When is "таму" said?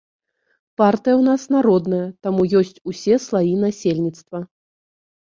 2.25-2.41